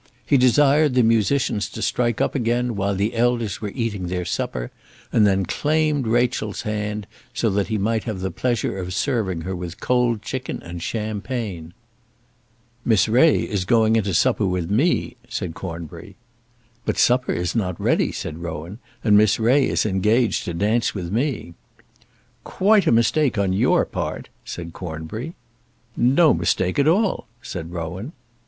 He 0.25 0.35
desired 0.35 0.95
the 0.95 1.03
musicians 1.03 1.69
to 1.69 1.81
strike 1.83 2.19
up 2.21 2.33
again 2.33 2.75
while 2.75 2.95
the 2.95 3.13
elders 3.15 3.61
were 3.61 3.71
eating 3.75 4.07
their 4.07 4.25
supper, 4.25 4.71
and 5.13 5.27
then 5.27 5.45
claimed 5.45 6.07
Rachel's 6.07 6.63
hand, 6.63 7.05
so 7.35 7.51
that 7.51 7.67
he 7.67 7.77
might 7.77 8.05
have 8.05 8.19
the 8.19 8.31
pleasure 8.31 8.79
of 8.79 8.95
serving 8.95 9.41
her 9.41 9.55
with 9.55 9.79
cold 9.79 10.23
chicken 10.23 10.59
and 10.63 10.81
champagne. 10.81 11.75
"Miss 12.83 13.07
Ray 13.07 13.41
is 13.41 13.63
going 13.63 13.95
into 13.95 14.15
supper 14.15 14.47
with 14.47 14.71
me," 14.71 15.17
said 15.29 15.53
Cornbury. 15.53 16.15
"But 16.83 16.97
supper 16.97 17.33
is 17.33 17.55
not 17.55 17.79
ready," 17.79 18.11
said 18.11 18.39
Rowan, 18.41 18.79
"and 19.03 19.15
Miss 19.15 19.39
Ray 19.39 19.67
is 19.69 19.85
engaged 19.85 20.45
to 20.45 20.55
dance 20.55 20.95
with 20.95 21.11
me." 21.11 21.53
"Quite 22.43 22.87
a 22.87 22.91
mistake 22.91 23.37
on 23.37 23.53
your 23.53 23.85
part," 23.85 24.29
said 24.45 24.73
Cornbury. 24.73 25.35
"No 25.95 26.33
mistake 26.33 26.79
at 26.79 26.87
all," 26.87 27.27
said 27.43 27.71
Rowan. 27.71 28.13